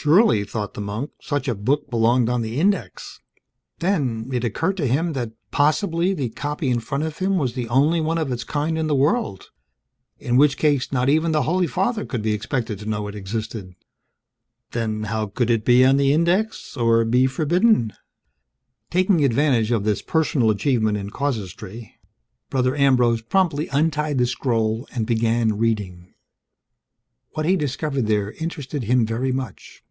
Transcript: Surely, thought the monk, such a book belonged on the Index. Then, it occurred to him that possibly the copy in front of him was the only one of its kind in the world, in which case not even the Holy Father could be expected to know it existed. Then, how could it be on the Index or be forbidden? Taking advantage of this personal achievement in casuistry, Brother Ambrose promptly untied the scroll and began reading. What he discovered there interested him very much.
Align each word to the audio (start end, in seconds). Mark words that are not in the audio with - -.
Surely, 0.00 0.44
thought 0.44 0.74
the 0.74 0.80
monk, 0.80 1.10
such 1.20 1.48
a 1.48 1.56
book 1.56 1.90
belonged 1.90 2.28
on 2.28 2.40
the 2.40 2.60
Index. 2.60 3.18
Then, 3.80 4.30
it 4.32 4.44
occurred 4.44 4.76
to 4.76 4.86
him 4.86 5.12
that 5.14 5.32
possibly 5.50 6.14
the 6.14 6.28
copy 6.28 6.70
in 6.70 6.78
front 6.78 7.02
of 7.02 7.18
him 7.18 7.36
was 7.36 7.54
the 7.54 7.68
only 7.68 8.00
one 8.00 8.16
of 8.16 8.30
its 8.30 8.44
kind 8.44 8.78
in 8.78 8.86
the 8.86 8.94
world, 8.94 9.50
in 10.20 10.36
which 10.36 10.56
case 10.56 10.92
not 10.92 11.08
even 11.08 11.32
the 11.32 11.42
Holy 11.42 11.66
Father 11.66 12.04
could 12.06 12.22
be 12.22 12.32
expected 12.32 12.78
to 12.78 12.86
know 12.86 13.08
it 13.08 13.16
existed. 13.16 13.74
Then, 14.70 15.02
how 15.02 15.26
could 15.26 15.50
it 15.50 15.64
be 15.64 15.84
on 15.84 15.96
the 15.96 16.12
Index 16.12 16.76
or 16.76 17.04
be 17.04 17.26
forbidden? 17.26 17.92
Taking 18.92 19.24
advantage 19.24 19.72
of 19.72 19.82
this 19.82 20.00
personal 20.00 20.50
achievement 20.50 20.96
in 20.96 21.10
casuistry, 21.10 21.98
Brother 22.50 22.76
Ambrose 22.76 23.20
promptly 23.22 23.66
untied 23.72 24.18
the 24.18 24.28
scroll 24.28 24.86
and 24.94 25.08
began 25.08 25.58
reading. 25.58 26.14
What 27.32 27.46
he 27.46 27.56
discovered 27.56 28.06
there 28.06 28.30
interested 28.30 28.84
him 28.84 29.04
very 29.04 29.32
much. 29.32 29.82